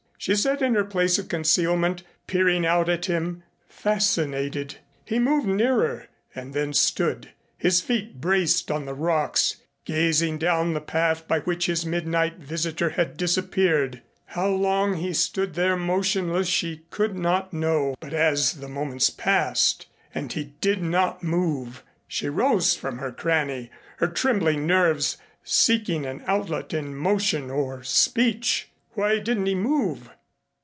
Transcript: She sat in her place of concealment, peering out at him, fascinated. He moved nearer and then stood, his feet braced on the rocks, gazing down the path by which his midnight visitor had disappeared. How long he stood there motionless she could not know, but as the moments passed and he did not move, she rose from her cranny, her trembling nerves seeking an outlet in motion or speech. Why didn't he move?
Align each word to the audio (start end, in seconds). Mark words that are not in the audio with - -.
She 0.23 0.35
sat 0.35 0.61
in 0.61 0.75
her 0.75 0.83
place 0.83 1.17
of 1.17 1.29
concealment, 1.29 2.03
peering 2.27 2.63
out 2.63 2.87
at 2.89 3.05
him, 3.07 3.41
fascinated. 3.67 4.75
He 5.03 5.17
moved 5.17 5.47
nearer 5.47 6.09
and 6.35 6.53
then 6.53 6.73
stood, 6.73 7.29
his 7.57 7.81
feet 7.81 8.21
braced 8.21 8.69
on 8.69 8.85
the 8.85 8.93
rocks, 8.93 9.55
gazing 9.83 10.37
down 10.37 10.75
the 10.75 10.79
path 10.79 11.27
by 11.27 11.39
which 11.39 11.65
his 11.65 11.87
midnight 11.87 12.35
visitor 12.37 12.91
had 12.91 13.17
disappeared. 13.17 14.03
How 14.27 14.47
long 14.49 14.97
he 14.97 15.11
stood 15.11 15.55
there 15.55 15.75
motionless 15.75 16.47
she 16.47 16.83
could 16.91 17.17
not 17.17 17.51
know, 17.51 17.95
but 17.99 18.13
as 18.13 18.53
the 18.53 18.69
moments 18.69 19.09
passed 19.09 19.87
and 20.13 20.31
he 20.33 20.53
did 20.61 20.83
not 20.83 21.23
move, 21.23 21.81
she 22.07 22.29
rose 22.29 22.75
from 22.75 22.99
her 22.99 23.11
cranny, 23.11 23.71
her 23.97 24.07
trembling 24.07 24.67
nerves 24.67 25.17
seeking 25.43 26.05
an 26.05 26.23
outlet 26.27 26.75
in 26.75 26.93
motion 26.95 27.49
or 27.49 27.81
speech. 27.81 28.67
Why 28.93 29.19
didn't 29.19 29.45
he 29.45 29.55
move? 29.55 30.09